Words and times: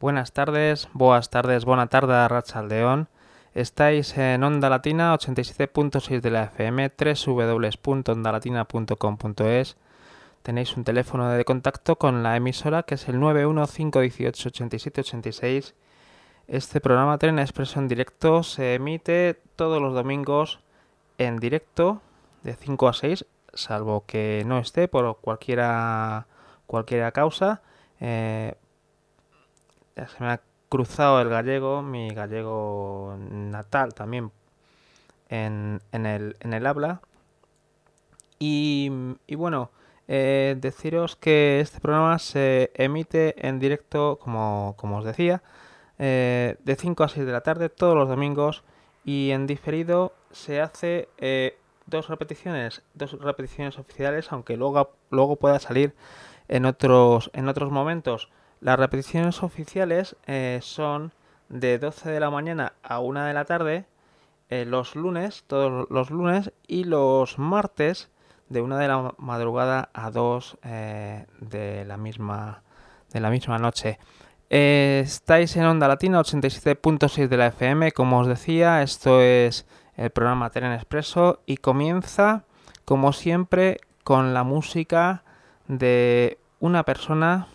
Buenas 0.00 0.32
tardes, 0.32 0.88
boas 0.94 1.28
tardes, 1.28 1.66
buena 1.66 1.88
tarde 1.88 2.14
a 2.14 2.26
Rachaldeón. 2.26 3.10
Estáis 3.52 4.16
en 4.16 4.42
Onda 4.42 4.70
Latina 4.70 5.14
87.6 5.14 6.22
de 6.22 6.30
la 6.30 6.44
FM, 6.44 6.90
www.ondalatina.com.es. 6.96 9.76
Tenéis 10.42 10.74
un 10.78 10.84
teléfono 10.84 11.28
de 11.28 11.44
contacto 11.44 11.96
con 11.96 12.22
la 12.22 12.34
emisora 12.34 12.84
que 12.84 12.94
es 12.94 13.10
el 13.10 13.16
915188786. 13.16 15.74
Este 16.48 16.80
programa 16.80 17.18
Tren 17.18 17.38
Expreso 17.38 17.78
en 17.78 17.88
directo 17.88 18.42
se 18.42 18.76
emite 18.76 19.38
todos 19.54 19.82
los 19.82 19.92
domingos 19.92 20.60
en 21.18 21.36
directo 21.36 22.00
de 22.42 22.54
5 22.54 22.88
a 22.88 22.94
6, 22.94 23.26
salvo 23.52 24.06
que 24.06 24.44
no 24.46 24.60
esté 24.60 24.88
por 24.88 25.18
cualquiera, 25.18 26.26
cualquiera 26.66 27.12
causa. 27.12 27.60
Eh, 28.00 28.54
se 30.08 30.24
me 30.24 30.30
ha 30.30 30.40
cruzado 30.68 31.20
el 31.20 31.28
gallego, 31.28 31.82
mi 31.82 32.10
gallego 32.10 33.16
natal 33.18 33.94
también 33.94 34.30
en, 35.28 35.80
el, 35.92 36.36
en 36.40 36.52
el 36.52 36.66
habla. 36.66 37.00
Y, 38.38 38.90
bueno, 39.36 39.70
eh, 40.08 40.56
deciros 40.58 41.16
que 41.16 41.60
este 41.60 41.80
programa 41.80 42.18
se 42.18 42.70
emite 42.74 43.46
en 43.46 43.58
directo, 43.58 44.18
como, 44.18 44.74
os 44.80 45.04
decía, 45.04 45.42
eh, 45.98 46.56
de 46.64 46.76
5 46.76 47.04
a 47.04 47.08
6 47.08 47.26
de 47.26 47.32
la 47.32 47.42
tarde 47.42 47.68
todos 47.68 47.94
los 47.94 48.08
domingos 48.08 48.64
y 49.04 49.30
en 49.32 49.46
diferido 49.46 50.14
se 50.30 50.60
hace 50.62 51.10
eh, 51.18 51.58
dos 51.86 52.08
repeticiones, 52.08 52.82
dos 52.94 53.12
repeticiones 53.20 53.78
oficiales, 53.78 54.32
aunque 54.32 54.56
luego, 54.56 54.94
luego 55.10 55.36
pueda 55.36 55.58
salir 55.58 55.94
en 56.48 56.64
otros, 56.64 57.30
en 57.34 57.48
otros 57.48 57.70
momentos. 57.70 58.30
Las 58.60 58.78
repeticiones 58.78 59.42
oficiales 59.42 60.16
eh, 60.26 60.60
son 60.62 61.12
de 61.48 61.78
12 61.78 62.10
de 62.10 62.20
la 62.20 62.30
mañana 62.30 62.74
a 62.82 63.00
1 63.00 63.24
de 63.24 63.32
la 63.32 63.46
tarde 63.46 63.86
eh, 64.50 64.66
los 64.66 64.96
lunes, 64.96 65.44
todos 65.46 65.88
los 65.90 66.10
lunes, 66.10 66.52
y 66.66 66.84
los 66.84 67.38
martes 67.38 68.10
de 68.48 68.60
1 68.60 68.76
de 68.76 68.88
la 68.88 69.14
madrugada 69.16 69.88
a 69.94 70.10
2 70.10 70.58
eh, 70.64 71.26
de, 71.38 71.84
la 71.86 71.96
misma, 71.96 72.62
de 73.12 73.20
la 73.20 73.30
misma 73.30 73.58
noche. 73.58 73.98
estáis 74.50 75.56
en 75.56 75.64
Onda 75.64 75.88
Latina 75.88 76.20
87.6 76.20 77.28
de 77.28 77.36
la 77.36 77.46
FM, 77.46 77.92
como 77.92 78.18
os 78.18 78.26
decía, 78.26 78.82
esto 78.82 79.22
es 79.22 79.66
el 79.96 80.10
programa 80.10 80.50
Tren 80.50 80.72
Expreso 80.72 81.40
y 81.46 81.58
comienza, 81.58 82.44
como 82.84 83.12
siempre, 83.12 83.78
con 84.04 84.34
la 84.34 84.42
música 84.42 85.22
de 85.68 86.38
una 86.58 86.82
persona 86.82 87.46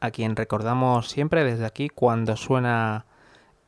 a 0.00 0.10
quien 0.10 0.34
recordamos 0.34 1.08
siempre 1.08 1.44
desde 1.44 1.66
aquí 1.66 1.88
cuando 1.88 2.36
suena 2.36 3.04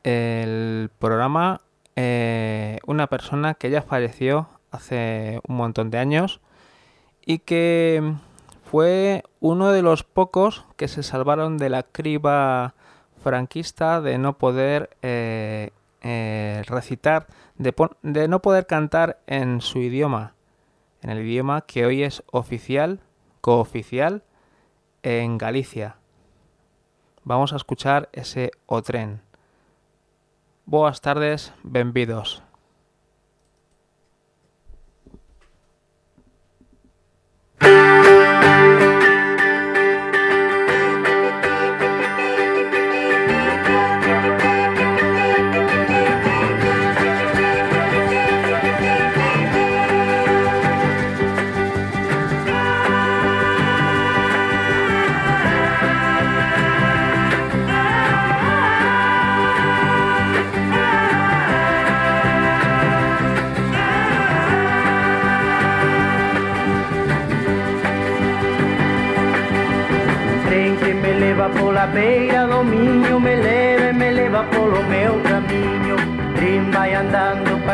el 0.02 0.91
programa, 0.98 1.61
eh, 1.94 2.78
una 2.86 3.06
persona 3.06 3.55
que 3.55 3.70
ya 3.70 3.83
falleció 3.83 4.48
hace 4.70 5.41
un 5.47 5.56
montón 5.56 5.91
de 5.91 5.98
años 5.98 6.41
y 7.25 7.41
que 7.41 8.14
fue 8.64 9.22
uno 9.41 9.70
de 9.70 9.83
los 9.83 10.03
pocos 10.03 10.64
que 10.77 10.88
se 10.88 11.03
salvaron 11.03 11.58
de 11.58 11.69
la 11.69 11.83
criba 11.83 12.75
franquista 13.22 14.00
de 14.00 14.19
no 14.19 14.38
poder 14.38 14.97
eh, 15.03 15.70
eh, 16.00 16.62
recitar, 16.66 17.27
de, 17.56 17.75
de 18.03 18.27
no 18.27 18.41
poder 18.41 18.66
cantar 18.66 19.20
en 19.27 19.60
su 19.60 19.78
idioma, 19.78 20.34
en 21.03 21.10
el 21.10 21.20
idioma 21.20 21.60
que 21.60 21.84
hoy 21.84 22.03
es 22.03 22.22
oficial, 22.33 23.00
cooficial 23.42 24.25
en 25.03 25.36
Galicia 25.36 25.97
vamos 27.25 27.53
a 27.53 27.56
escuchar 27.56 28.09
ese 28.12 28.51
O 28.67 28.83
tren. 28.83 29.20
Boas 30.67 31.01
tardes, 31.01 31.53
benvidos. 31.62 32.42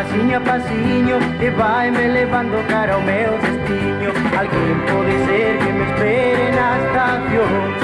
pasiño 0.08 0.36
a 0.36 0.40
pasiño 0.40 1.18
E 1.40 1.50
vai 1.50 1.90
me 1.90 2.08
levando 2.08 2.66
cara 2.68 2.94
ao 2.94 3.02
meu 3.02 3.38
destino. 3.38 4.12
Alguén 4.38 4.78
pode 4.88 5.12
ser 5.26 5.58
que 5.58 5.72
me 5.72 5.84
espere 5.84 6.50
na 6.52 6.78
estación. 6.78 7.74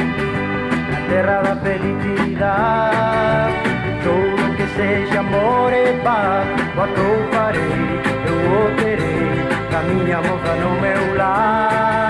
Na 0.91 1.01
terra 1.09 1.43
da 1.43 1.57
felicidade 1.57 3.55
Todo 4.03 4.57
que 4.57 4.67
sexa 4.77 5.21
amor 5.21 5.73
e 5.73 5.93
paz 6.03 6.47
O 6.77 6.81
atrouparei, 6.81 8.01
eu 8.27 8.37
o 8.53 8.75
terei 8.81 9.35
Camiña 9.71 10.19
moza 10.23 10.55
no 10.55 10.81
meu 10.81 11.17
lar. 11.17 12.04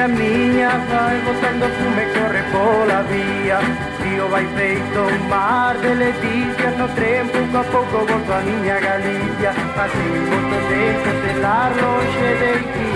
miña 0.00 0.08
miña 0.08 0.70
vai 0.88 1.20
botando 1.26 1.66
fume 1.76 2.04
corre 2.14 2.42
pola 2.52 3.02
vía. 3.02 3.58
Río 4.02 4.28
vai 4.28 4.46
feito 4.56 5.00
un 5.02 5.28
mar 5.28 5.76
de 5.78 5.94
leticia 5.94 6.70
no 6.78 6.88
tren 6.94 7.28
pouco 7.28 7.58
a 7.58 7.64
pouco 7.64 8.06
volto 8.06 8.32
a 8.32 8.40
miña 8.40 8.78
Galicia. 8.80 9.50
Así 9.50 10.06
un 10.36 10.44
deixo 10.50 11.10
de 11.10 11.28
estelar 11.28 11.70
lonxe 11.76 12.28
de 12.42 12.52
ti 12.72 12.92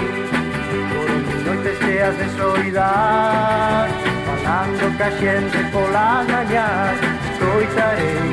Por 1.29 1.55
noites 1.55 1.79
teas 1.81 2.17
de 2.19 2.29
soidar 2.37 3.89
Falando 4.27 4.99
ca 4.99 5.11
xente 5.11 5.59
pola 5.73 6.25
mañás 6.29 6.97
Escoitarei, 7.33 8.33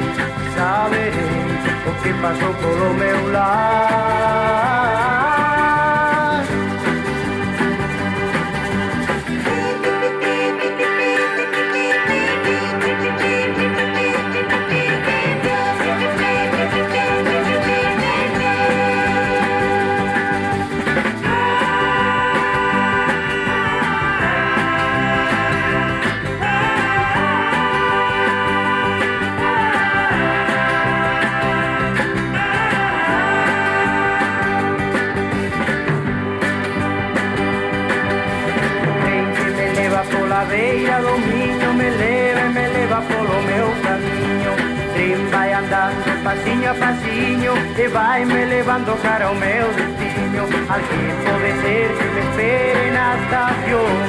saberei 0.56 1.52
o 1.90 1.92
que 2.02 2.14
pasou 2.22 2.54
polo 2.62 2.94
meu 2.94 3.32
lar 3.32 4.61
e 47.78 47.88
vai 47.88 48.26
me 48.26 48.46
levando 48.46 49.02
cara 49.02 49.26
ao 49.26 49.36
meu 49.36 49.68
destino 49.74 50.44
Alguén 50.70 51.16
pode 51.26 51.52
ser 51.62 51.88
que 51.98 52.06
me 52.14 52.22
espere 52.22 52.92
na 52.92 53.16
estación 53.22 54.00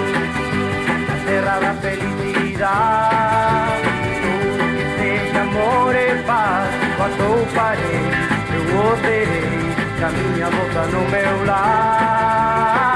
Na 1.09 1.17
terra 1.27 1.61
da 1.61 1.73
felicidade 1.81 3.03
Tudo 4.23 4.65
que 5.33 5.39
amor 5.39 5.95
e 5.95 6.23
paz. 6.27 6.71
Quando 6.97 7.27
parei, 7.55 8.05
eu 8.57 8.63
o 8.79 8.97
terei 9.03 9.63
Que 9.97 10.05
a 10.05 10.11
miña 10.11 10.49
boca 10.51 10.83
no 10.93 11.03
meu 11.11 11.45
lar 11.47 12.92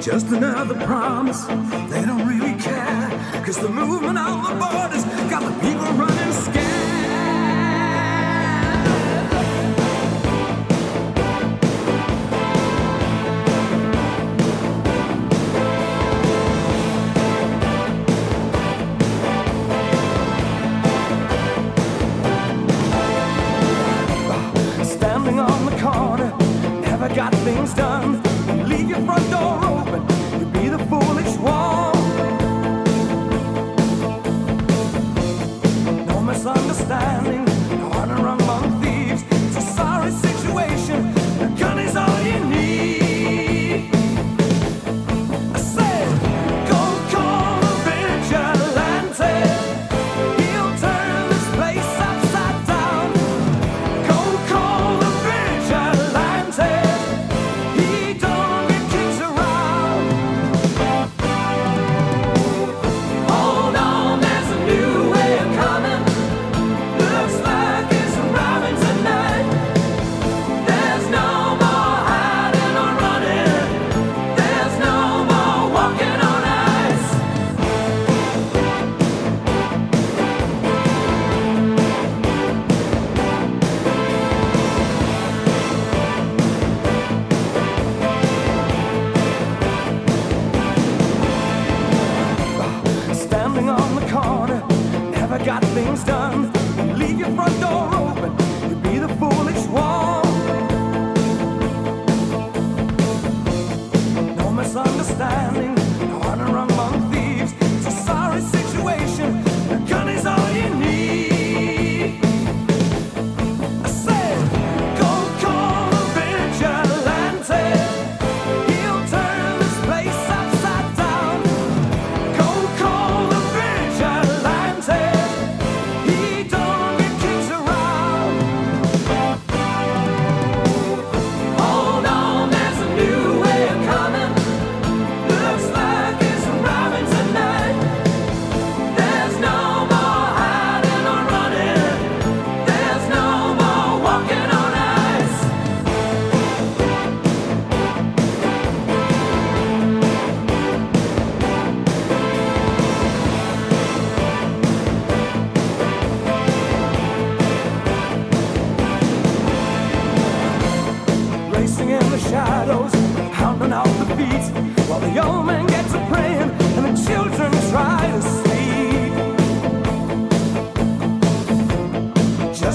Just 0.00 0.26
another 0.26 0.74
promise, 0.84 1.44
they 1.90 2.02
don't 2.04 2.26
really 2.28 2.54
care. 2.60 3.42
Cause 3.44 3.58
the 3.58 3.68
movement 3.68 4.18
on 4.18 4.42
the 4.42 4.60
bar. 4.60 4.73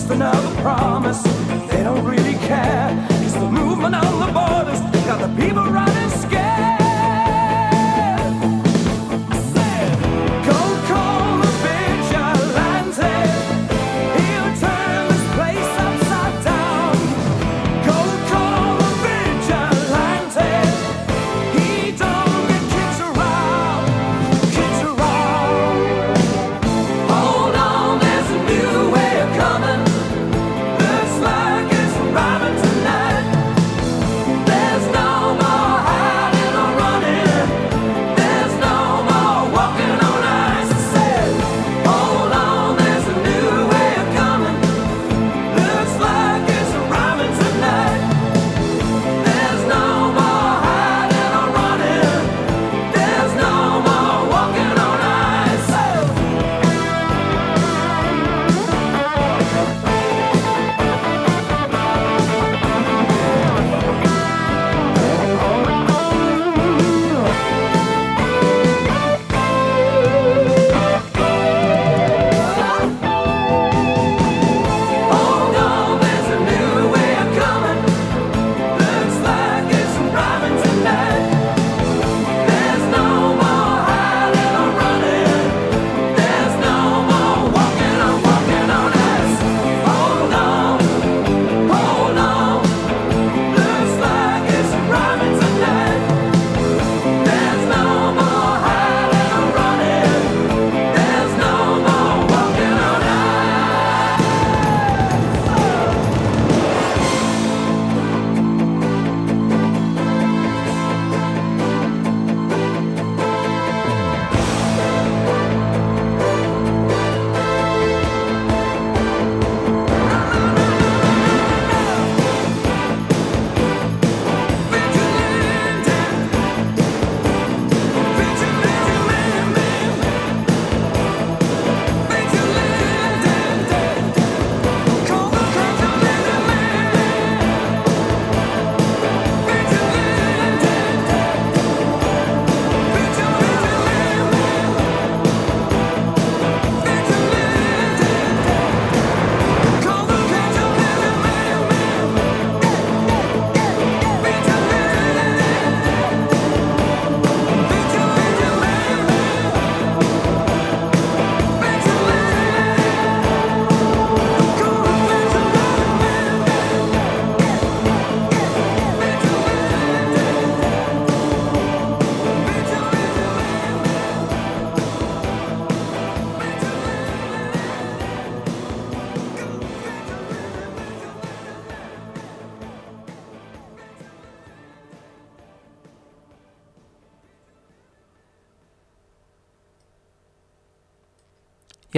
movement 0.10 0.36
of 0.36 0.58
promise. 0.58 1.22
They 1.70 1.84
don't 1.84 2.04
really 2.04 2.34
care. 2.48 3.08
It's 3.22 3.34
the 3.34 3.48
movement 3.48 3.94
on 3.94 4.26
the 4.26 4.34
ball. 4.34 4.49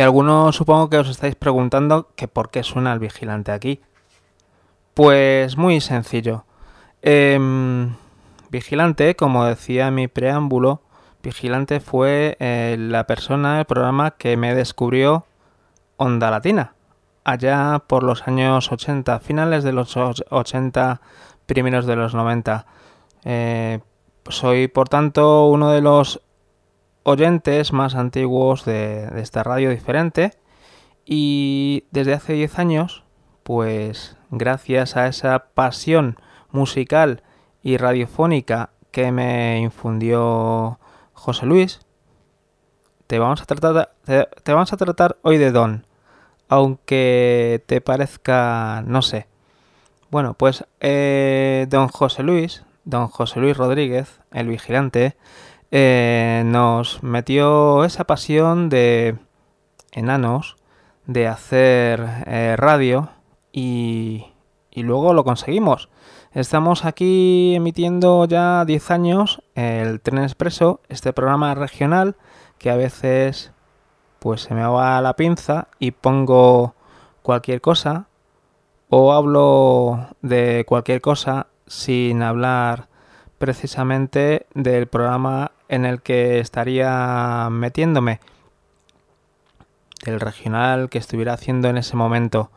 Algunos 0.01 0.55
supongo 0.55 0.89
que 0.89 0.98
os 0.98 1.10
estáis 1.10 1.36
preguntando 1.36 2.10
que 2.15 2.27
por 2.27 2.50
qué 2.50 2.63
suena 2.63 2.93
el 2.93 3.00
vigilante 3.00 3.51
aquí. 3.51 3.81
Pues 4.93 5.58
muy 5.58 5.81
sencillo. 5.81 6.46
Em, 7.01 7.96
vigilante, 8.50 9.15
como 9.15 9.46
decía 9.46 9.88
en 9.88 9.96
mi 9.96 10.08
preámbulo, 10.08 10.81
Vigilante 11.24 11.79
fue 11.79 12.36
eh, 12.39 12.75
la 12.79 13.05
persona, 13.05 13.60
el 13.60 13.65
programa 13.65 14.12
que 14.12 14.38
me 14.38 14.55
descubrió 14.55 15.25
Onda 15.98 16.31
Latina, 16.31 16.74
allá 17.24 17.84
por 17.86 18.01
los 18.01 18.27
años 18.27 18.72
80, 18.72 19.20
finales 19.20 19.63
de 19.63 19.72
los 19.72 19.96
80, 19.96 21.01
primeros 21.46 21.86
de 21.86 21.96
los 21.96 22.15
90. 22.15 22.65
Eh, 23.24 23.79
soy, 24.29 24.67
por 24.67 24.89
tanto, 24.89 25.46
uno 25.46 25.70
de 25.70 25.81
los 25.81 26.22
oyentes 27.03 27.74
más 27.74 27.96
antiguos 27.96 28.65
de, 28.65 29.10
esta 29.22 29.43
radio 29.43 29.70
diferente 29.70 30.34
y 31.05 31.86
desde 31.91 32.13
hace 32.13 32.34
10 32.34 32.60
años, 32.60 33.03
pues 33.43 34.17
gracias 34.29 34.96
a 34.98 35.08
esa 35.08 35.48
pasión 35.53 36.17
musical 36.51 37.24
y 37.63 37.77
radiofónica 37.77 38.72
que 38.91 39.12
me 39.12 39.60
infundió 39.60 40.79
José 41.13 41.46
Luis, 41.46 41.79
te 43.08 43.20
vamos 43.20 43.41
a 43.41 43.46
tratar, 43.46 43.93
te, 44.05 44.53
vamos 44.53 44.72
a 44.72 44.77
tratar 44.77 45.17
hoy 45.22 45.38
de 45.38 45.51
Don, 45.51 45.86
aunque 46.48 47.63
te 47.65 47.81
parezca, 47.81 48.84
no 48.86 49.01
sé. 49.01 49.27
Bueno, 50.10 50.34
pues 50.34 50.65
eh, 50.81 51.67
Don 51.70 51.88
José 51.88 52.24
Luis, 52.24 52.63
Don 52.84 53.08
José 53.08 53.39
Luis 53.39 53.55
Rodríguez, 53.55 54.20
el 54.31 54.48
vigilante, 54.48 55.15
eh, 55.71 56.43
nos 56.45 57.01
metió 57.01 57.85
esa 57.85 58.03
pasión 58.03 58.69
de 58.69 59.17
enanos, 59.91 60.57
de 61.05 61.27
hacer 61.27 62.05
eh, 62.27 62.55
radio 62.57 63.09
y, 63.51 64.25
y 64.69 64.83
luego 64.83 65.13
lo 65.13 65.23
conseguimos. 65.23 65.89
Estamos 66.33 66.85
aquí 66.85 67.55
emitiendo 67.55 68.25
ya 68.25 68.63
10 68.63 68.91
años 68.91 69.41
el 69.55 69.99
Tren 69.99 70.23
Expreso, 70.23 70.79
este 70.87 71.13
programa 71.13 71.55
regional 71.55 72.15
que 72.57 72.69
a 72.69 72.75
veces 72.75 73.51
pues 74.19 74.41
se 74.41 74.53
me 74.53 74.63
va 74.63 75.01
la 75.01 75.15
pinza 75.15 75.67
y 75.79 75.91
pongo 75.91 76.75
cualquier 77.23 77.59
cosa 77.59 78.07
o 78.89 79.13
hablo 79.13 80.09
de 80.21 80.63
cualquier 80.67 81.01
cosa 81.01 81.47
sin 81.65 82.21
hablar 82.21 82.87
precisamente 83.39 84.45
del 84.53 84.87
programa 84.87 85.53
en 85.71 85.85
el 85.85 86.01
que 86.01 86.39
estaría 86.39 87.47
metiéndome, 87.49 88.19
del 90.03 90.19
regional 90.19 90.89
que 90.89 90.97
estuviera 90.97 91.33
haciendo 91.33 91.69
en 91.69 91.77
ese 91.77 91.95
momento. 91.95 92.51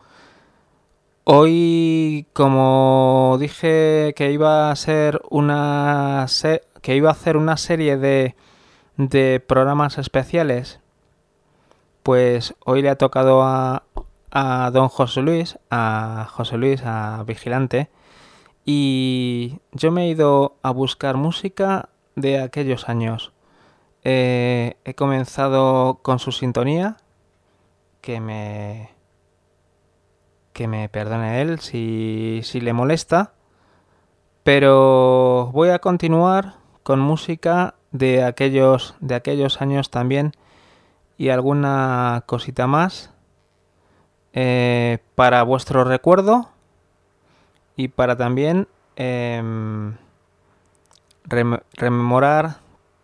Hoy, 1.23 2.27
como 2.33 3.37
dije 3.39 4.13
que 4.17 4.31
iba 4.31 4.69
a 4.69 4.75
ser 4.75 5.21
una 5.29 6.25
que 6.81 6.95
iba 6.95 7.09
a 7.09 7.13
hacer 7.13 7.37
una 7.37 7.55
serie 7.57 7.97
de, 7.97 8.35
de 8.97 9.39
programas 9.39 9.97
especiales, 9.97 10.81
pues 12.03 12.53
hoy 12.65 12.81
le 12.81 12.89
ha 12.89 12.97
tocado 12.97 13.43
a, 13.43 13.83
a 14.29 14.69
don 14.71 14.89
José 14.89 15.21
Luis, 15.21 15.57
a 15.71 16.27
José 16.29 16.57
Luis, 16.57 16.81
a 16.83 17.23
Vigilante, 17.25 17.89
y 18.65 19.59
yo 19.71 19.91
me 19.91 20.03
he 20.03 20.09
ido 20.09 20.57
a 20.61 20.71
buscar 20.71 21.15
música 21.15 21.89
de 22.15 22.39
aquellos 22.41 22.89
años. 22.89 23.33
Eh, 24.03 24.77
he 24.85 24.93
comenzado 24.93 25.99
con 26.01 26.19
su 26.19 26.31
sintonía, 26.31 26.97
que 28.01 28.19
me, 28.21 28.91
que 30.53 30.67
me 30.67 30.89
perdone 30.89 31.41
él 31.41 31.59
si, 31.59 32.41
si 32.43 32.61
le 32.61 32.73
molesta. 32.73 33.33
Pero 34.43 35.49
voy 35.53 35.69
a 35.69 35.79
continuar 35.79 36.57
con 36.83 36.99
música 36.99 37.73
de 37.91 38.23
aquellos, 38.23 38.95
de 38.99 39.15
aquellos 39.15 39.59
años 39.61 39.89
también 39.89 40.33
y 41.17 41.29
alguna 41.29 42.23
cosita 42.27 42.67
más 42.67 43.11
eh, 44.33 44.99
para 45.15 45.41
vuestro 45.43 45.83
recuerdo 45.83 46.49
y 47.75 47.87
para 47.87 48.17
también 48.17 48.67
em, 51.29 51.57
rememorar 51.73 52.57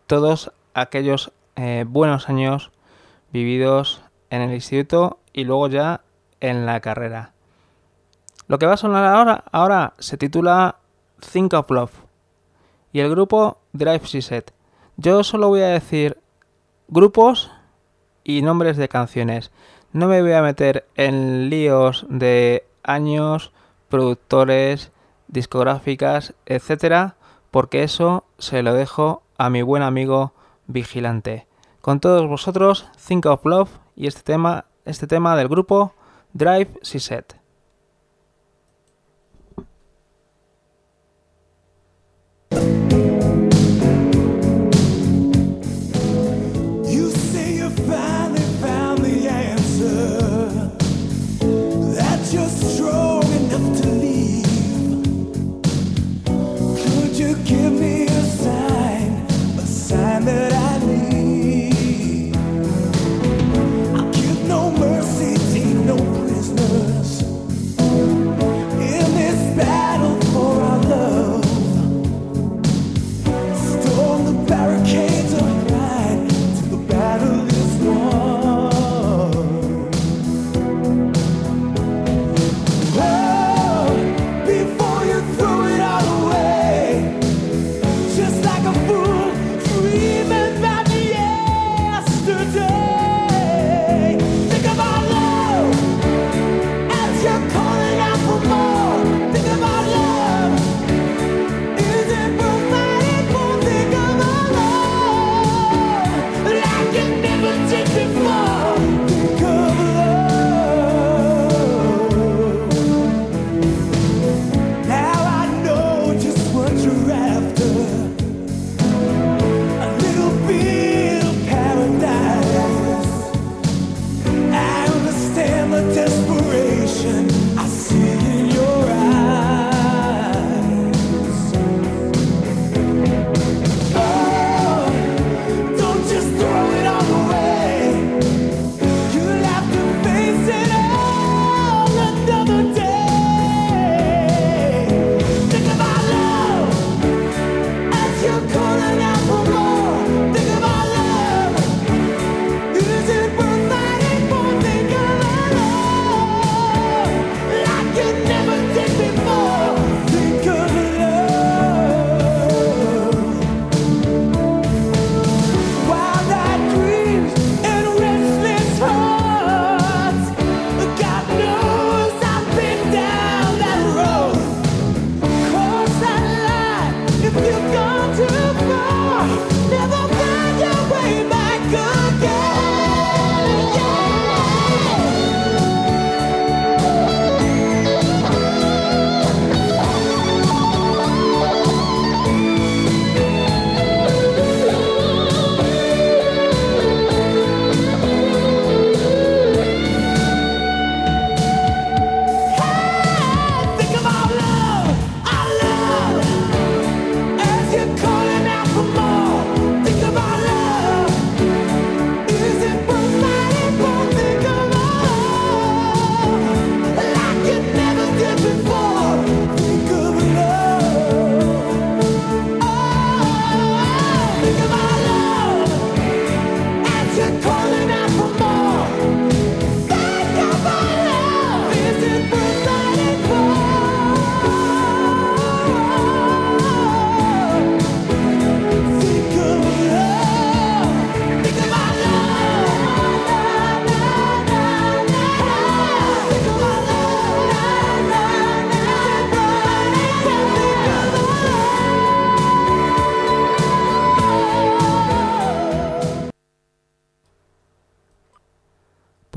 todos 0.07 0.51
aquellos 0.73 1.31
eh, 1.55 1.85
buenos 1.87 2.29
años 2.29 2.71
vividos 3.31 4.03
en 4.29 4.41
el 4.41 4.53
instituto 4.53 5.19
y 5.33 5.43
luego 5.43 5.67
ya 5.67 6.01
en 6.39 6.65
la 6.65 6.79
carrera. 6.79 7.33
Lo 8.47 8.59
que 8.59 8.65
va 8.65 8.73
a 8.73 8.77
sonar 8.77 9.05
ahora, 9.05 9.43
ahora 9.51 9.93
se 9.99 10.17
titula 10.17 10.77
Think 11.31 11.53
of 11.53 11.69
Love 11.69 11.93
y 12.91 12.99
el 12.99 13.09
grupo 13.09 13.59
Drive 13.73 14.05
Set. 14.21 14.53
Yo 14.97 15.23
solo 15.23 15.47
voy 15.47 15.61
a 15.61 15.67
decir 15.67 16.17
grupos 16.87 17.51
y 18.23 18.41
nombres 18.41 18.77
de 18.77 18.89
canciones. 18.89 19.51
No 19.93 20.07
me 20.07 20.21
voy 20.21 20.33
a 20.33 20.41
meter 20.41 20.85
en 20.95 21.49
líos 21.49 22.05
de 22.09 22.65
años, 22.83 23.51
productores, 23.89 24.91
discográficas, 25.27 26.33
etcétera, 26.45 27.15
porque 27.51 27.83
eso 27.83 28.23
se 28.37 28.63
lo 28.63 28.73
dejo 28.73 29.23
a 29.37 29.49
mi 29.49 29.61
buen 29.61 29.83
amigo 29.83 30.33
Vigilante. 30.67 31.47
Con 31.81 31.99
todos 31.99 32.27
vosotros, 32.27 32.87
Think 33.07 33.25
of 33.25 33.45
Love 33.45 33.69
y 33.95 34.07
este 34.07 34.21
tema, 34.21 34.65
este 34.85 35.07
tema 35.07 35.35
del 35.35 35.49
grupo 35.49 35.93
Drive 36.33 36.79
Set. 36.81 37.40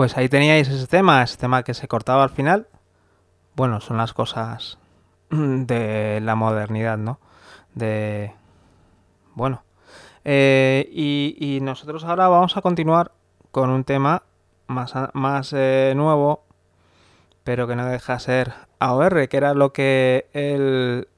Pues 0.05 0.19
ahí 0.19 0.29
teníais 0.29 0.69
ese 0.69 0.87
tema, 0.87 1.23
ese 1.23 1.39
tema 1.39 1.63
que 1.63 1.73
se 1.73 1.89
cortaba 1.89 2.25
al 2.25 2.29
final. 2.29 2.69
Bueno, 3.57 3.81
son 3.81 3.97
las 3.97 4.13
cosas 4.13 4.77
de 5.31 6.21
la 6.23 6.35
modernidad, 6.35 6.99
¿no? 6.99 7.19
De... 7.75 8.35
Bueno. 9.35 9.65
Eh, 10.23 10.87
y, 10.93 11.59
nosotros 11.63 12.05
ahora 12.05 12.29
vamos 12.29 12.55
a 12.59 12.61
continuar 12.61 13.13
con 13.51 13.71
un 13.71 13.85
tema 13.85 14.25
más, 14.67 14.93
más 15.15 15.55
eh, 15.57 15.95
nuevo, 15.97 16.45
pero 17.43 17.67
que 17.67 17.75
no 17.75 17.87
deja 17.87 18.13
de 18.13 18.21
ser 18.21 18.53
AOR, 18.81 19.27
que 19.31 19.37
era 19.39 19.55
lo 19.55 19.73
que 19.73 20.29
él, 20.35 21.09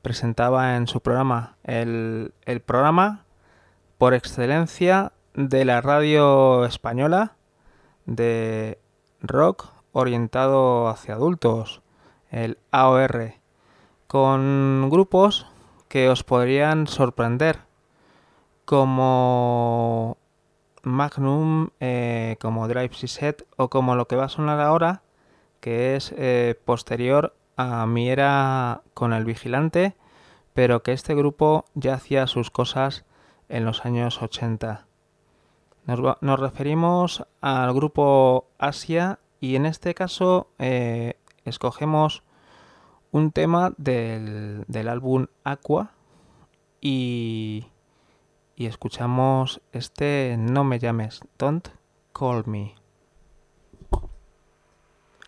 presentaba 0.00 0.76
en 0.76 0.86
su 0.86 1.00
programa. 1.00 1.56
El 1.64 2.32
programa 2.64 3.24
por 3.98 4.14
excelencia 4.14 5.10
de 5.34 5.64
la 5.64 5.80
radio 5.80 6.64
española 6.64 7.36
de 8.06 8.78
rock 9.20 9.68
orientado 9.92 10.88
hacia 10.88 11.14
adultos, 11.14 11.82
el 12.30 12.58
AOR, 12.70 13.34
con 14.06 14.88
grupos 14.90 15.46
que 15.88 16.08
os 16.08 16.24
podrían 16.24 16.86
sorprender, 16.86 17.60
como 18.64 20.16
Magnum, 20.82 21.68
eh, 21.80 22.36
como 22.40 22.68
Drive 22.68 22.94
Set 22.94 23.46
o 23.56 23.68
como 23.68 23.94
lo 23.94 24.08
que 24.08 24.16
va 24.16 24.24
a 24.24 24.30
sonar 24.30 24.60
ahora, 24.60 25.02
que 25.60 25.96
es 25.96 26.14
eh, 26.16 26.58
posterior 26.64 27.34
a 27.56 27.86
mi 27.86 28.10
era 28.10 28.82
con 28.94 29.12
el 29.12 29.24
Vigilante, 29.24 29.94
pero 30.54 30.82
que 30.82 30.92
este 30.92 31.14
grupo 31.14 31.64
ya 31.74 31.94
hacía 31.94 32.26
sus 32.26 32.50
cosas 32.50 33.04
en 33.48 33.64
los 33.64 33.84
años 33.84 34.22
80. 34.22 34.86
Nos, 35.86 36.00
nos 36.20 36.40
referimos 36.40 37.26
al 37.40 37.72
grupo 37.74 38.46
Asia 38.58 39.18
y 39.40 39.56
en 39.56 39.66
este 39.66 39.94
caso 39.94 40.48
eh, 40.58 41.14
escogemos 41.44 42.22
un 43.10 43.32
tema 43.32 43.74
del, 43.76 44.64
del 44.68 44.88
álbum 44.88 45.26
Aqua 45.44 45.90
y, 46.80 47.66
y 48.56 48.66
escuchamos 48.66 49.60
este 49.72 50.36
No 50.38 50.64
me 50.64 50.78
llames, 50.78 51.20
Don't 51.38 51.68
Call 52.12 52.44
Me. 52.46 52.74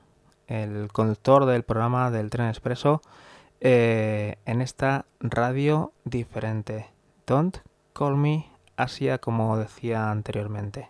el 0.47 0.87
conductor 0.93 1.45
del 1.45 1.63
programa 1.63 2.09
del 2.09 2.29
tren 2.29 2.47
expreso 2.47 3.01
en 3.59 4.61
esta 4.61 5.07
radio 5.19 5.91
diferente. 6.05 6.87
Don't 7.25 7.57
call 7.91 8.15
me 8.15 8.49
Asia, 8.77 9.17
como 9.17 9.57
decía 9.57 10.09
anteriormente. 10.09 10.89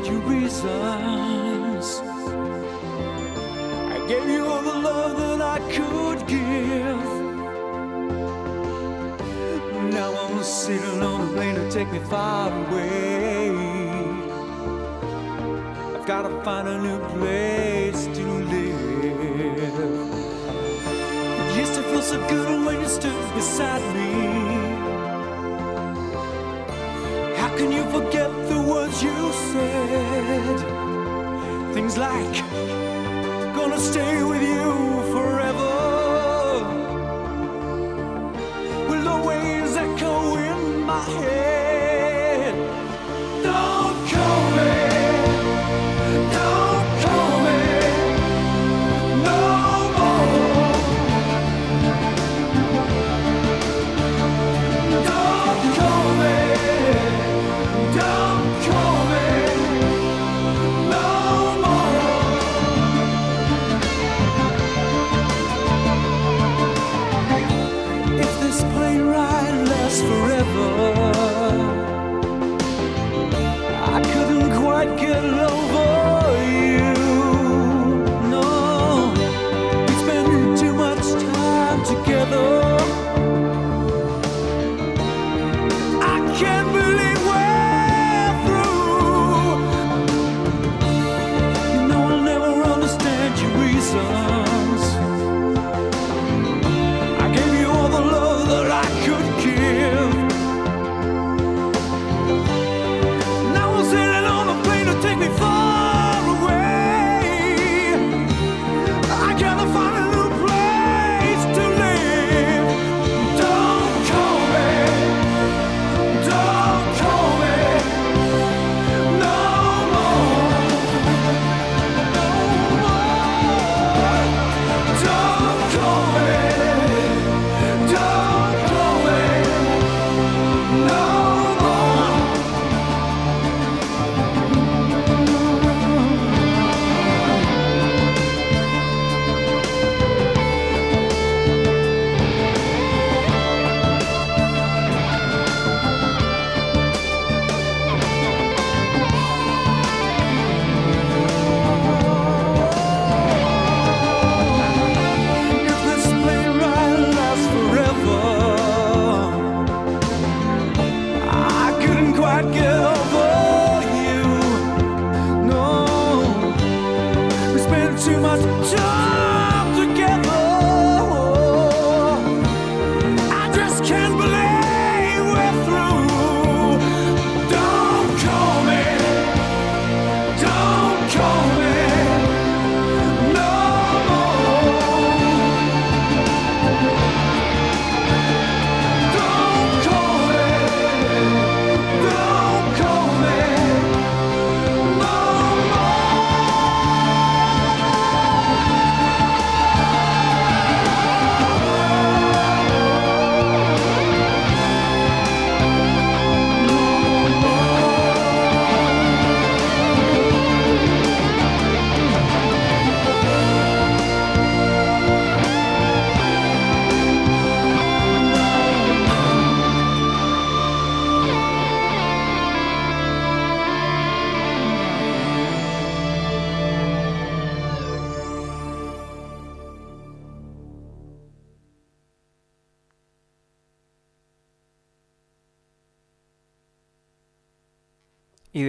Understand 0.00 0.06
your 0.06 0.20
reasons. 0.30 2.00
I 3.92 4.06
gave 4.08 4.28
you 4.28 4.44
all 4.46 4.62
the 4.62 4.74
love 4.74 5.16
that 5.16 5.40
I 5.40 5.58
could 5.70 6.26
give. 6.26 7.04
Now 9.92 10.14
I'm 10.16 10.42
sitting 10.42 11.02
on 11.02 11.28
a 11.28 11.32
plane 11.32 11.54
to 11.56 11.70
take 11.70 11.90
me 11.92 11.98
far 11.98 12.50
away. 12.50 13.50
I've 15.94 16.06
gotta 16.06 16.42
find 16.44 16.68
a 16.68 16.80
new 16.80 16.98
place 17.16 18.06
to 18.06 18.24
live. 18.24 18.80
It 21.40 21.56
used 21.58 21.74
to 21.74 21.82
feel 21.82 22.02
so 22.02 22.28
good 22.28 22.66
when 22.66 22.80
you 22.80 22.88
stood 22.88 23.34
beside 23.34 23.82
me. 23.94 24.10
How 27.36 27.48
can 27.56 27.72
you 27.72 27.84
forget 27.90 28.39
you 29.02 29.32
said? 29.32 30.60
Things 31.74 31.96
like, 31.96 32.36
gonna 33.54 33.78
stay 33.78 34.22
with 34.22 34.42
you 34.42 35.09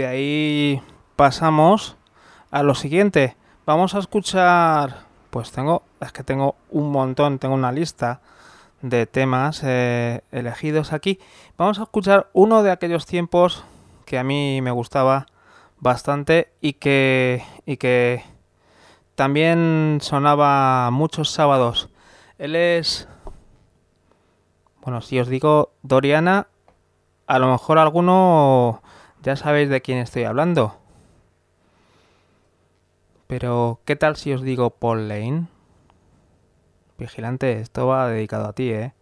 de 0.01 0.07
ahí 0.07 0.81
pasamos 1.15 1.95
a 2.49 2.63
lo 2.63 2.73
siguiente. 2.73 3.37
Vamos 3.67 3.93
a 3.93 3.99
escuchar, 3.99 5.05
pues 5.29 5.51
tengo, 5.51 5.83
es 5.99 6.11
que 6.11 6.23
tengo 6.23 6.55
un 6.71 6.91
montón, 6.91 7.37
tengo 7.37 7.53
una 7.53 7.71
lista 7.71 8.19
de 8.81 9.05
temas 9.05 9.61
eh, 9.63 10.23
elegidos 10.31 10.91
aquí. 10.91 11.19
Vamos 11.55 11.77
a 11.77 11.83
escuchar 11.83 12.31
uno 12.33 12.63
de 12.63 12.71
aquellos 12.71 13.05
tiempos 13.05 13.63
que 14.05 14.17
a 14.17 14.23
mí 14.23 14.59
me 14.63 14.71
gustaba 14.71 15.27
bastante 15.77 16.51
y 16.61 16.73
que, 16.73 17.43
y 17.67 17.77
que 17.77 18.23
también 19.13 19.99
sonaba 20.01 20.89
muchos 20.89 21.29
sábados. 21.29 21.89
Él 22.39 22.55
es, 22.55 23.07
bueno, 24.81 25.01
si 25.01 25.19
os 25.19 25.27
digo 25.27 25.73
Doriana, 25.83 26.47
a 27.27 27.37
lo 27.37 27.51
mejor 27.51 27.77
alguno 27.77 28.80
ya 29.23 29.35
sabéis 29.35 29.69
de 29.69 29.81
quién 29.81 29.97
estoy 29.99 30.23
hablando. 30.23 30.77
Pero, 33.27 33.79
¿qué 33.85 33.95
tal 33.95 34.17
si 34.17 34.33
os 34.33 34.41
digo 34.41 34.71
Paul 34.71 35.07
Lane? 35.07 35.47
Vigilante, 36.97 37.59
esto 37.59 37.87
va 37.87 38.09
dedicado 38.09 38.47
a 38.47 38.53
ti, 38.53 38.71
¿eh? 38.71 38.93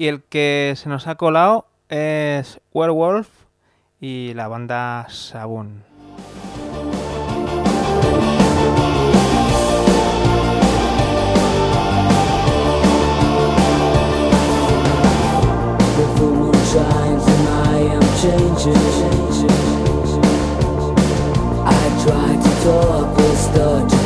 Y 0.00 0.08
el 0.08 0.22
que 0.22 0.72
se 0.78 0.88
nos 0.88 1.06
ha 1.08 1.16
colado 1.16 1.66
es 1.90 2.58
Werewolf 2.72 3.28
y 4.00 4.32
la 4.32 4.48
banda 4.48 5.06
Sabun. 5.10 5.84
I 21.66 21.88
try 22.02 22.36
to 22.40 22.50
talk 22.64 23.99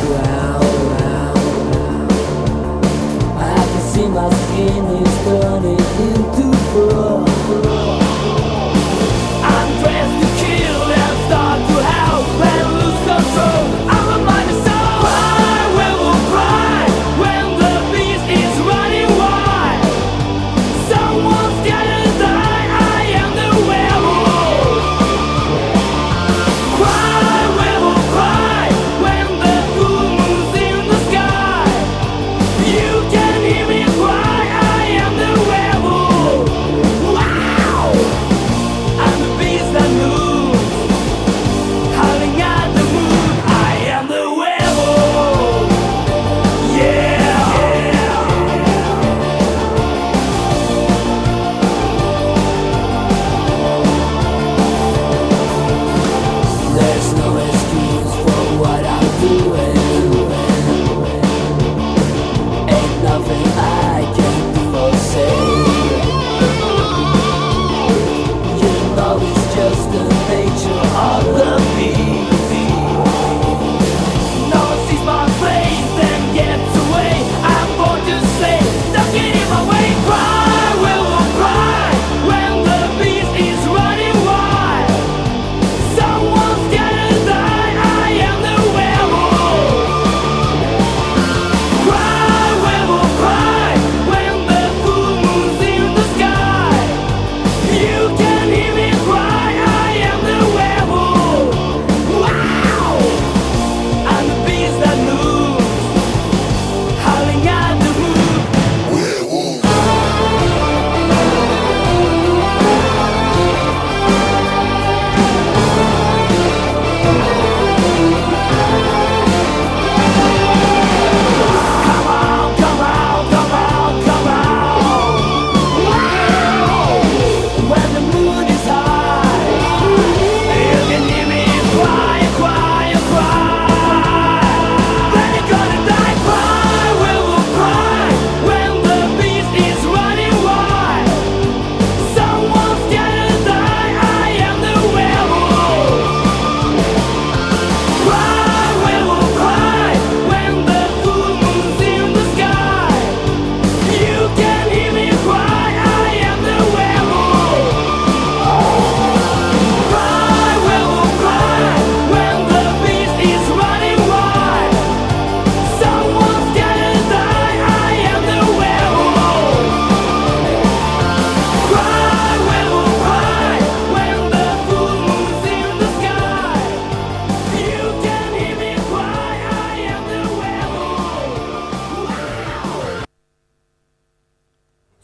see 3.95 4.07
my 4.07 4.29
skin 4.29 4.85
is 5.01 5.13
turning 5.23 5.79
into 6.05 6.45
fur 6.71 7.34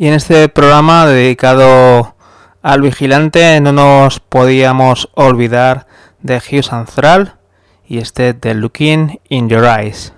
Y 0.02 0.08
en 0.08 0.16
este 0.16 0.49
programa 0.49 1.06
dedicado 1.06 2.16
al 2.64 2.82
vigilante 2.82 3.62
no 3.62 3.72
nos 3.72 4.20
podíamos 4.20 5.12
olvidar 5.14 5.86
de 6.22 6.38
Hugh 6.38 6.74
Anthral 6.74 7.36
y 7.88 7.99
este 7.99 8.34
The 8.34 8.56
Looking 8.56 9.20
in 9.30 9.47
Your 9.47 9.64
Eyes. 9.64 10.12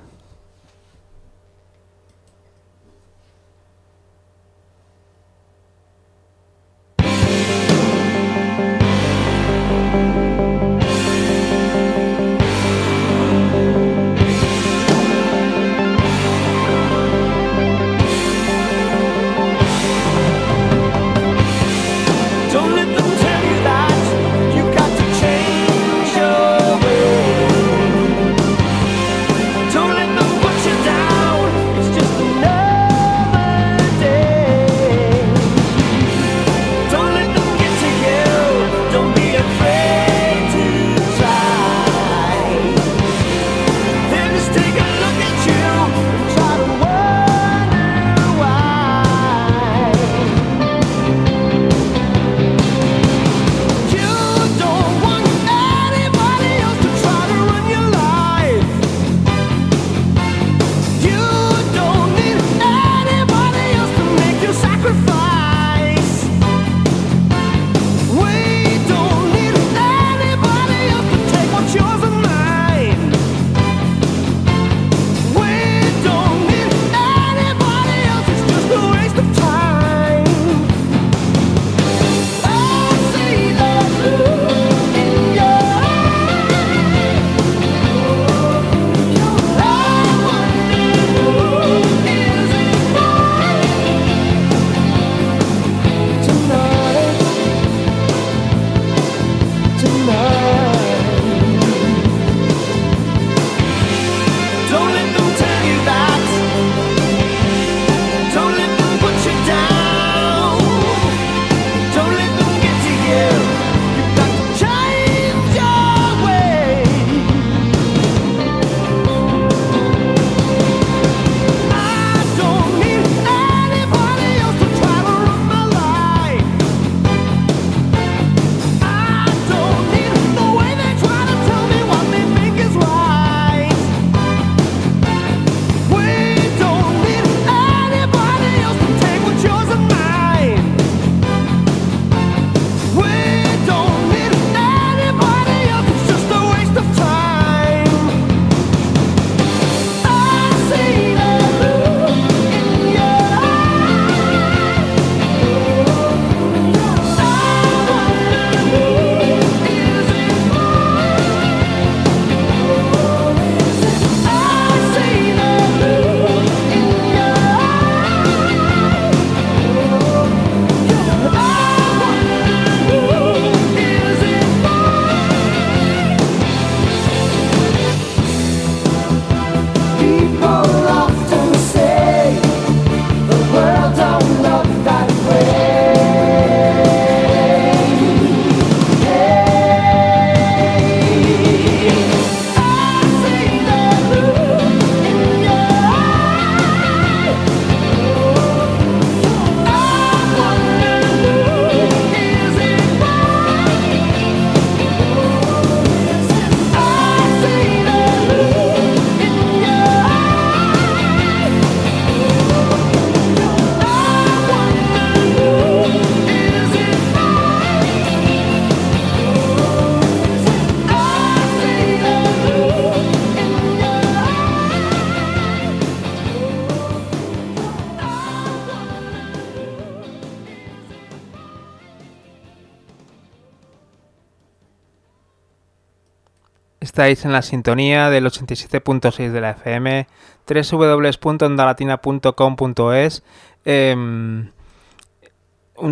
Estáis 236.94 237.26
en 237.26 237.32
la 237.32 237.42
sintonía 237.42 238.12
del 238.12 238.28
87.6 238.28 239.32
de 239.32 239.42
la 239.42 239.50
FM, 239.50 240.06
www.ondalatina.com.es, 240.46 243.24
eh, 243.66 243.96
un 243.96 244.54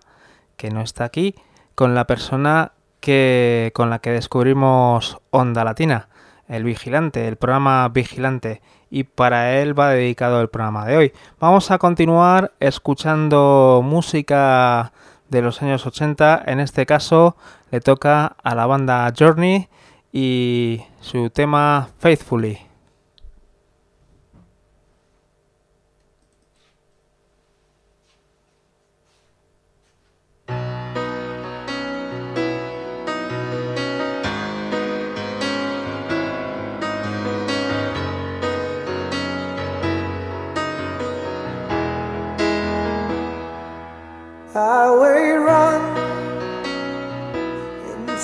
que 0.57 0.71
no 0.71 0.81
está 0.81 1.05
aquí, 1.05 1.35
con 1.75 1.95
la 1.95 2.07
persona 2.07 2.73
que 3.01 3.73
con 3.75 3.91
la 3.91 4.01
que 4.01 4.11
descubrimos 4.11 5.19
Onda 5.31 5.65
Latina, 5.65 6.09
el 6.49 6.65
vigilante, 6.65 7.29
el 7.29 7.37
programa 7.37 7.89
vigilante 7.89 8.63
y 8.91 9.05
para 9.05 9.59
él 9.59 9.79
va 9.79 9.91
dedicado 9.91 10.41
el 10.41 10.49
programa 10.49 10.87
de 10.87 10.97
hoy. 10.97 11.13
Vamos 11.41 11.71
a 11.71 11.79
continuar 11.79 12.53
escuchando 12.61 13.83
música 13.85 14.93
de 15.29 15.43
los 15.43 15.63
años 15.63 15.87
80, 15.87 16.45
en 16.47 16.61
este 16.61 16.87
caso 16.87 17.37
le 17.71 17.81
toca 17.81 18.37
a 18.43 18.55
la 18.55 18.67
banda 18.67 19.13
Journey 19.17 19.69
y 20.13 20.83
su 21.01 21.31
tema 21.31 21.89
Faithfully. 21.99 22.76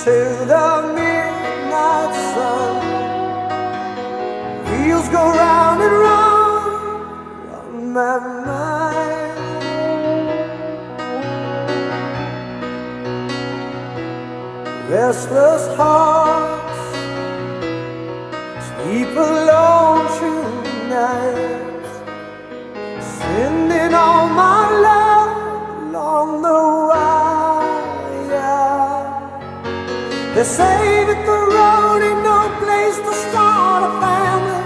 Into 0.05 0.45
the 0.45 0.93
midnight 0.95 2.13
sun. 2.33 2.75
Wheels 4.65 5.07
go 5.07 5.23
round 5.31 5.81
and 5.81 5.93
round 6.07 7.51
on 7.55 7.93
my 7.93 8.19
mind. 8.19 9.39
Restless 14.89 15.75
hearts 15.77 16.83
sleep 18.67 19.15
alone 19.15 20.05
tonight, 20.19 21.85
sending 22.99 23.93
all 23.93 24.27
my 24.27 24.69
love 24.87 25.31
along 25.87 26.41
the 26.41 26.51
wire. 26.51 26.82
They 30.43 30.49
say 30.49 31.05
that 31.07 31.21
the 31.25 31.39
road 31.55 32.01
ain't 32.03 32.21
no 32.21 32.39
place 32.59 32.97
to 32.99 33.13
start 33.27 33.81
a 33.87 33.91
family. 34.03 34.63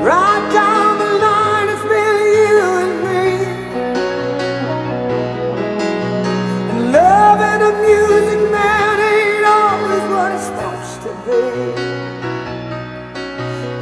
Right 0.00 0.44
down 0.50 0.96
the 0.96 1.10
line, 1.26 1.68
it's 1.68 1.84
been 1.92 2.16
you 2.38 2.56
and 2.84 2.94
me. 3.04 3.24
And 6.72 6.80
love 6.90 7.38
and 7.52 7.62
a 7.68 7.72
music 7.84 8.40
man 8.50 8.96
ain't 9.12 9.44
always 9.60 10.04
what 10.14 10.28
it's 10.32 10.46
supposed 10.48 10.98
to 11.04 11.12
be. 11.26 11.44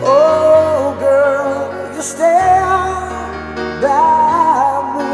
Oh, 0.03 0.97
girl, 0.99 1.95
you 1.95 2.03
stand 2.03 3.81
by 3.81 4.75
me. 4.99 5.07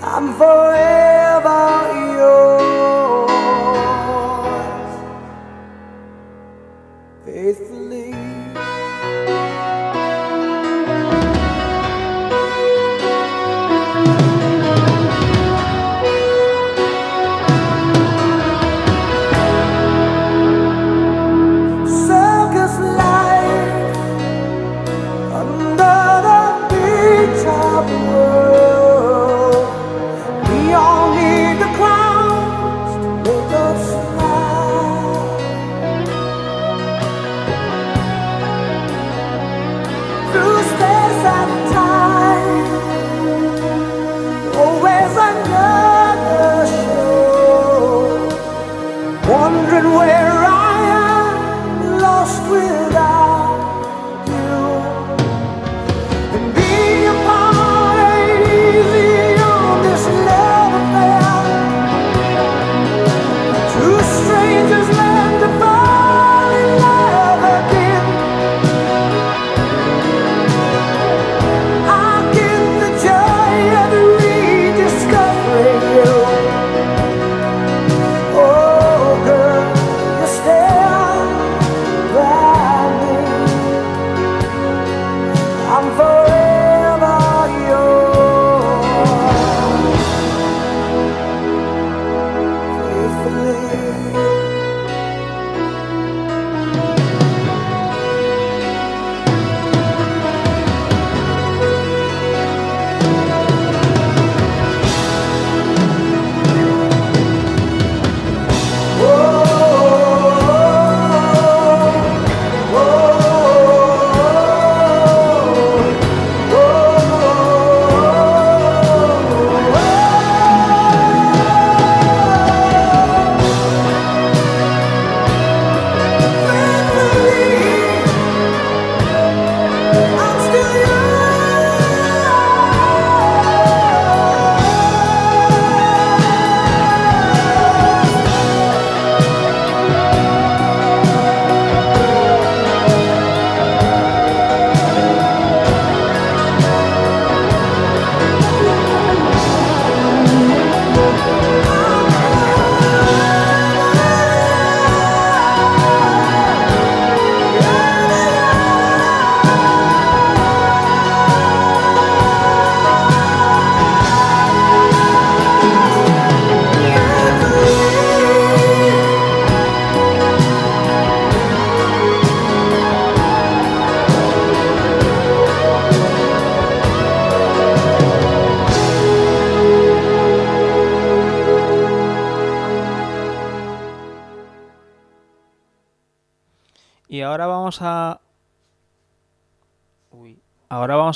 I'm 0.00 0.26
forever 0.38 0.75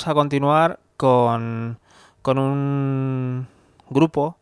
a 0.07 0.13
continuar 0.13 0.79
con, 0.97 1.79
con 2.21 2.37
un 2.37 3.47
grupo 3.89 4.37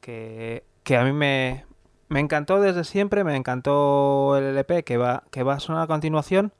que, 0.00 0.64
que 0.82 0.96
a 0.96 1.04
mí 1.04 1.12
me, 1.12 1.64
me 2.08 2.20
encantó 2.20 2.60
desde 2.60 2.84
siempre, 2.84 3.24
me 3.24 3.36
encantó 3.36 4.36
el 4.36 4.44
LP 4.44 4.84
que 4.84 4.96
va, 4.96 5.24
que 5.30 5.42
va 5.42 5.54
a 5.54 5.60
sonar 5.60 5.82
a 5.82 5.86
continuación. 5.86 6.52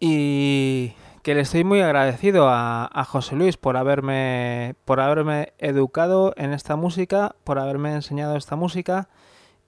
Y 0.00 0.94
que 1.22 1.34
le 1.34 1.40
estoy 1.40 1.64
muy 1.64 1.80
agradecido 1.80 2.48
a, 2.48 2.90
a 2.92 3.04
José 3.04 3.36
Luis 3.36 3.56
por 3.56 3.78
haberme, 3.78 4.74
por 4.84 5.00
haberme 5.00 5.54
educado 5.58 6.34
en 6.36 6.52
esta 6.52 6.76
música, 6.76 7.36
por 7.44 7.58
haberme 7.58 7.94
enseñado 7.94 8.36
esta 8.36 8.56
música 8.56 9.08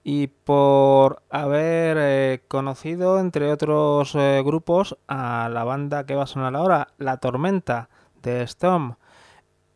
y 0.09 0.27
por 0.27 1.21
haber 1.29 1.97
eh, 1.99 2.41
conocido, 2.47 3.19
entre 3.19 3.51
otros 3.51 4.15
eh, 4.15 4.41
grupos, 4.45 4.97
a 5.09 5.49
la 5.51 5.65
banda 5.65 6.05
que 6.05 6.15
va 6.15 6.23
a 6.23 6.27
sonar 6.27 6.55
ahora, 6.55 6.93
La 6.97 7.17
Tormenta 7.17 7.89
de 8.23 8.41
Storm. 8.43 8.95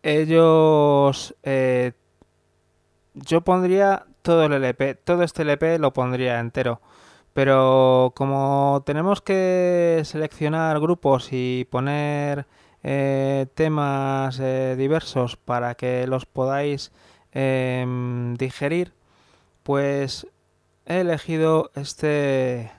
Ellos... 0.04 1.36
eh, 1.44 1.92
yo 3.14 3.42
pondría 3.42 4.06
todo 4.22 4.46
el 4.46 4.54
LP, 4.54 4.96
todo 4.96 5.24
este 5.24 5.42
LP 5.42 5.80
lo 5.80 5.92
pondría 5.92 6.40
entero. 6.40 6.80
Pero 7.34 8.14
como 8.16 8.84
tenemos 8.86 9.22
que 9.22 10.02
seleccionar 10.06 10.80
grupos 10.80 11.30
y 11.32 11.68
poner 11.70 12.48
temas 13.54 14.42
diversos 14.78 15.36
para 15.36 15.76
que 15.76 16.08
los 16.08 16.26
podáis 16.26 16.92
em, 17.34 18.36
digerir, 18.36 18.94
pues 19.64 20.28
he 20.86 21.00
elegido 21.02 21.72
este 21.76 22.72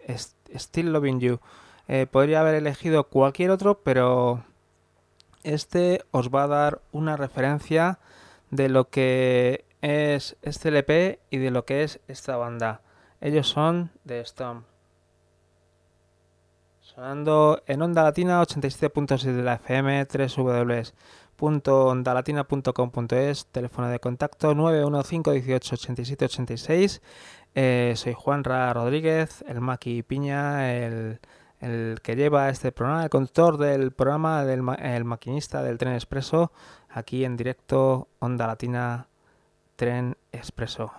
est- 0.00 0.34
Still 0.56 0.92
Loving 0.92 1.20
You. 1.20 1.40
Eh, 1.88 2.06
podría 2.06 2.40
haber 2.40 2.54
elegido 2.54 3.04
cualquier 3.08 3.50
otro, 3.50 3.80
pero 3.82 4.44
este 5.42 6.02
os 6.12 6.30
va 6.30 6.44
a 6.44 6.48
dar 6.48 6.80
una 6.92 7.16
referencia 7.16 7.98
de 8.50 8.68
lo 8.68 8.88
que 8.88 9.64
es 9.82 10.36
este 10.42 10.68
LP 10.68 11.20
y 11.30 11.38
de 11.38 11.50
lo 11.50 11.64
que 11.64 11.82
es 11.82 12.00
esta 12.08 12.36
banda. 12.36 12.80
Ellos 13.20 13.48
son 13.48 13.90
The 14.06 14.20
Storm. 14.20 14.64
Sonando 16.80 17.62
en 17.66 17.82
Onda 17.82 18.02
Latina 18.04 18.40
87.6 18.40 19.22
de 19.34 19.42
la 19.42 19.54
FM, 19.54 20.06
www.ondalatina.com.es, 21.38 23.46
teléfono 23.46 23.88
de 23.88 23.98
contacto 23.98 24.54
915 24.54 25.32
18 25.32 25.74
87 25.74 26.24
86. 26.26 27.02
Eh, 27.54 27.94
soy 27.96 28.14
Juanra 28.14 28.72
Rodríguez, 28.72 29.44
el 29.46 29.60
Maki 29.60 30.02
Piña, 30.02 30.74
el, 30.74 31.20
el 31.60 32.00
que 32.02 32.16
lleva 32.16 32.48
este 32.48 32.72
programa, 32.72 33.04
el 33.04 33.10
conductor 33.10 33.58
del 33.58 33.92
programa, 33.92 34.44
del, 34.44 34.62
el 34.80 35.04
maquinista 35.04 35.62
del 35.62 35.78
tren 35.78 35.94
expreso, 35.94 36.52
aquí 36.88 37.24
en 37.24 37.36
directo, 37.36 38.08
Onda 38.18 38.46
Latina, 38.46 39.08
tren 39.76 40.16
expreso. 40.32 40.92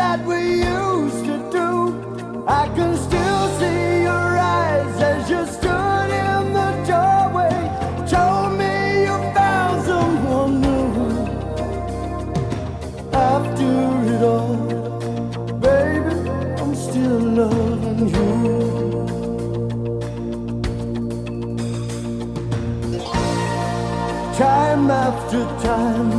That 0.00 0.20
we 0.24 0.40
used 0.78 1.22
to 1.30 1.36
do. 1.58 1.68
I 2.60 2.64
can 2.76 2.92
still 3.06 3.42
see 3.58 4.02
your 4.08 4.28
eyes 4.56 4.94
as 5.10 5.22
you 5.32 5.42
stood 5.56 6.10
in 6.28 6.42
the 6.58 6.70
doorway. 6.90 7.58
Told 8.14 8.50
me 8.60 8.74
you 9.06 9.16
found 9.36 9.76
someone 9.90 10.52
new 10.64 10.88
after 13.12 13.72
it 14.14 14.22
all, 14.34 14.56
baby, 15.66 16.14
I'm 16.60 16.72
still 16.86 17.20
loving 17.40 18.02
you. 18.16 18.30
Time 24.40 24.90
after 25.06 25.42
time, 25.68 26.10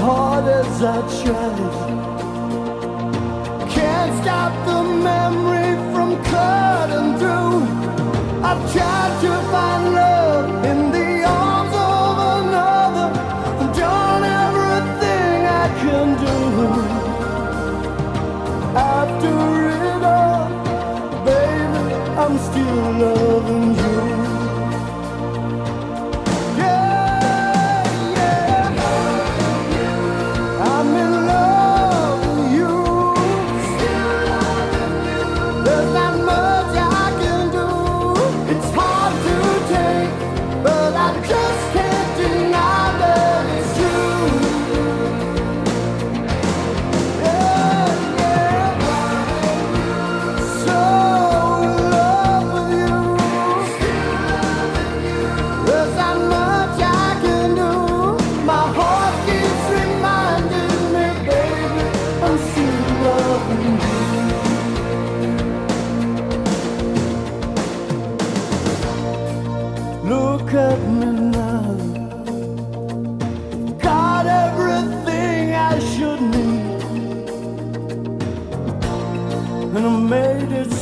hard 0.00 0.46
as 0.46 0.82
I 0.82 0.98
try, 1.22 1.50
can't 3.74 4.12
stop 4.22 4.52
the 4.66 4.80
memory 5.10 5.72
from 5.92 6.10
cutting 6.24 7.10
through. 7.18 7.60
I've 8.48 8.62
tried 8.72 9.14
to 9.24 9.32
find 9.52 9.84
love 9.94 10.29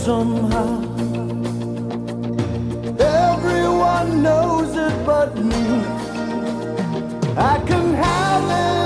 somehow. 0.08 0.70
Everyone 2.98 4.22
knows 4.22 4.70
it 4.86 4.96
but 5.04 5.30
me. 5.50 5.64
I 7.52 7.54
can 7.68 7.86
have 8.04 8.44
anything, 8.50 8.77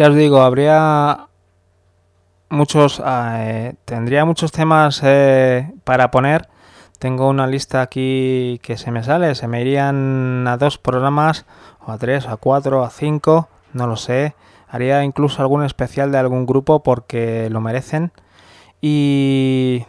Ya 0.00 0.08
os 0.08 0.14
digo, 0.14 0.40
habría 0.40 1.28
muchos, 2.48 3.02
eh, 3.04 3.74
tendría 3.84 4.24
muchos 4.24 4.50
temas 4.50 5.02
eh, 5.04 5.74
para 5.84 6.10
poner. 6.10 6.48
Tengo 6.98 7.28
una 7.28 7.46
lista 7.46 7.82
aquí 7.82 8.58
que 8.62 8.78
se 8.78 8.90
me 8.92 9.04
sale, 9.04 9.34
se 9.34 9.46
me 9.46 9.60
irían 9.60 10.48
a 10.48 10.56
dos 10.56 10.78
programas, 10.78 11.44
o 11.84 11.92
a 11.92 11.98
tres, 11.98 12.24
o 12.24 12.30
a 12.30 12.38
cuatro, 12.38 12.82
a 12.82 12.88
cinco, 12.88 13.50
no 13.74 13.86
lo 13.86 13.96
sé. 13.96 14.34
Haría 14.68 15.04
incluso 15.04 15.42
algún 15.42 15.64
especial 15.64 16.10
de 16.12 16.16
algún 16.16 16.46
grupo 16.46 16.82
porque 16.82 17.50
lo 17.50 17.60
merecen. 17.60 18.10
Y 18.80 19.84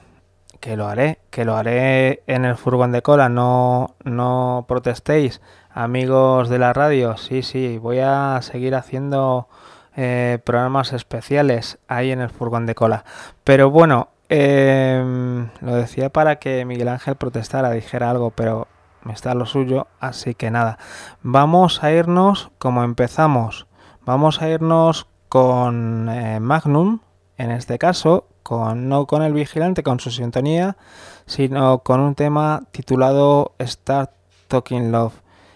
que 0.59 0.75
lo 0.75 0.89
haré, 0.89 1.19
que 1.29 1.45
lo 1.45 1.55
haré 1.55 2.21
en 2.27 2.43
el 2.43 2.57
furgón 2.57 2.91
de 2.91 3.01
cola, 3.01 3.29
no, 3.29 3.95
no 4.03 4.65
protestéis, 4.67 5.39
amigos 5.69 6.49
de 6.49 6.59
la 6.59 6.73
radio, 6.73 7.15
sí, 7.15 7.43
sí, 7.43 7.77
voy 7.77 7.99
a 7.99 8.41
seguir 8.41 8.75
haciendo 8.75 9.47
eh, 9.95 10.39
programas 10.43 10.93
especiales 10.93 11.77
ahí 11.87 12.11
en 12.11 12.21
el 12.21 12.29
furgón 12.29 12.65
de 12.65 12.75
cola. 12.75 13.03
Pero 13.43 13.69
bueno, 13.69 14.09
em, 14.29 15.49
lo 15.61 15.75
decía 15.75 16.09
para 16.09 16.37
que 16.37 16.65
Miguel 16.65 16.87
Ángel 16.87 17.15
protestara, 17.15 17.71
dijera 17.71 18.09
algo, 18.09 18.31
pero 18.31 18.67
me 19.03 19.13
está 19.13 19.33
lo 19.33 19.45
suyo, 19.45 19.87
así 19.99 20.35
que 20.35 20.51
nada, 20.51 20.77
vamos 21.21 21.83
a 21.83 21.91
irnos 21.91 22.51
como 22.57 22.83
empezamos, 22.83 23.67
vamos 24.05 24.41
a 24.41 24.49
irnos 24.49 25.07
con 25.27 26.07
eh, 26.09 26.39
Magnum, 26.39 26.99
en 27.37 27.51
este 27.51 27.79
caso, 27.79 28.27
con, 28.43 28.89
no 28.89 29.07
con 29.07 29.23
el 29.23 29.33
vigilante, 29.33 29.83
con 29.83 29.99
su 29.99 30.11
sintonía, 30.11 30.77
sino 31.25 31.79
con 31.79 31.99
un 31.99 32.15
tema 32.15 32.63
titulado 32.71 33.53
Start 33.59 34.11
Talking 34.47 34.91
Love. 34.91 35.13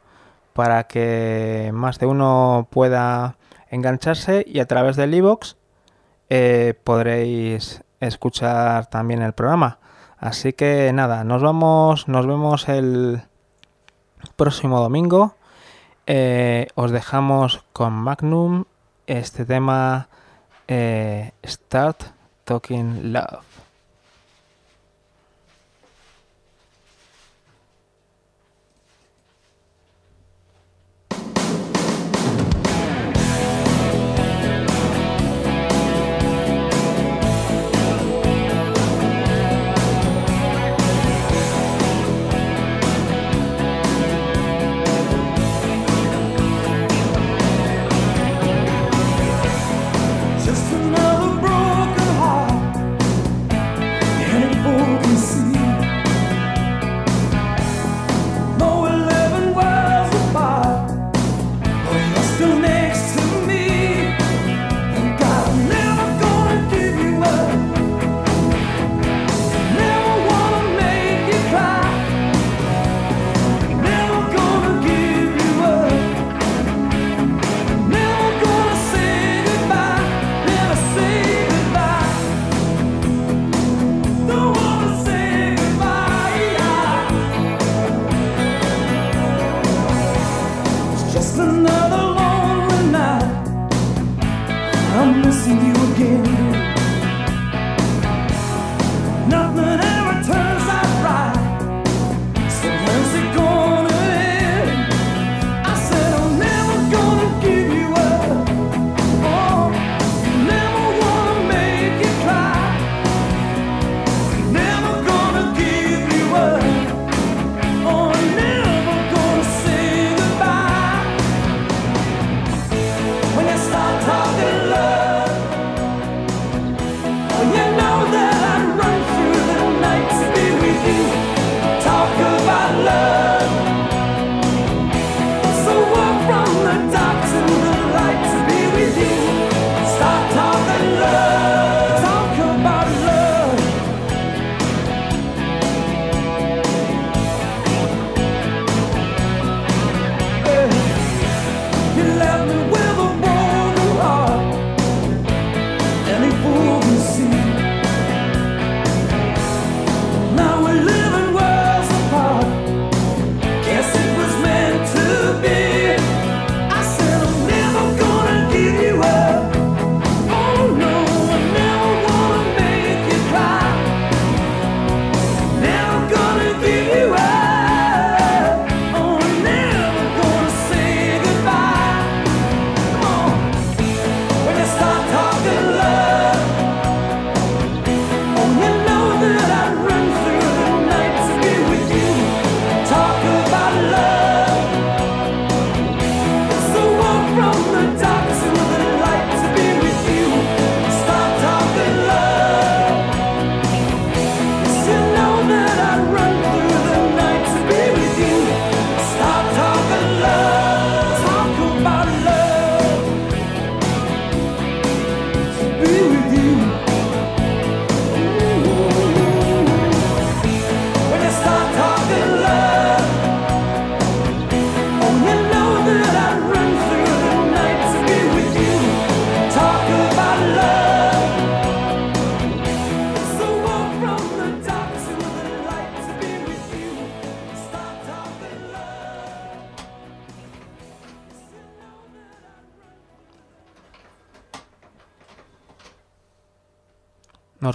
para 0.59 0.87
que 0.87 1.71
más 1.73 1.99
de 1.99 2.05
uno 2.05 2.67
pueda 2.69 3.37
engancharse 3.69 4.43
y 4.45 4.59
a 4.59 4.65
través 4.65 4.97
del 4.97 5.13
iVoox 5.13 5.55
eh, 6.29 6.73
podréis 6.83 7.81
escuchar 8.01 8.87
también 8.87 9.21
el 9.21 9.31
programa. 9.31 9.79
Así 10.17 10.51
que 10.51 10.91
nada, 10.91 11.23
nos 11.23 11.41
vamos, 11.41 12.09
nos 12.09 12.27
vemos 12.27 12.67
el 12.67 13.21
próximo 14.35 14.81
domingo. 14.81 15.37
Eh, 16.07 16.67
os 16.75 16.91
dejamos 16.91 17.63
con 17.71 17.93
Magnum 17.93 18.65
este 19.07 19.45
tema 19.45 20.09
eh, 20.67 21.31
Start 21.45 22.03
Talking 22.43 23.13
Love. 23.13 23.48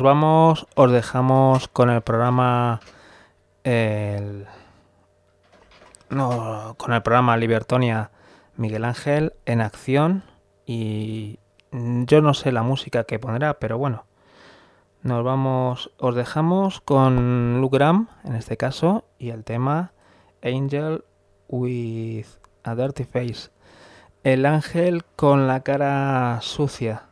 Vamos, 0.04 0.66
os 0.76 0.92
dejamos 0.92 1.66
con 1.68 1.90
el 1.90 2.00
programa 2.02 2.80
el- 3.64 4.46
no, 6.10 6.74
con 6.78 6.92
el 6.92 7.02
programa 7.02 7.36
Libertonia 7.36 8.10
Miguel 8.56 8.84
Ángel 8.84 9.32
en 9.46 9.60
acción 9.60 10.22
y 10.66 11.40
yo 11.72 12.20
no 12.22 12.34
sé 12.34 12.52
la 12.52 12.62
música 12.62 13.04
que 13.04 13.18
pondrá, 13.18 13.54
pero 13.54 13.78
bueno. 13.78 14.04
Nos 15.02 15.22
vamos, 15.24 15.90
os 15.98 16.14
dejamos 16.14 16.80
con 16.80 17.60
Luke 17.60 17.76
Graham 17.76 18.08
en 18.24 18.36
este 18.36 18.56
caso 18.56 19.04
y 19.18 19.30
el 19.30 19.44
tema 19.44 19.92
Angel 20.42 21.04
with 21.48 22.26
a 22.62 22.74
Dirty 22.74 23.04
Face. 23.04 23.50
El 24.22 24.46
ángel 24.46 25.04
con 25.16 25.46
la 25.46 25.60
cara 25.60 26.38
sucia. 26.40 27.02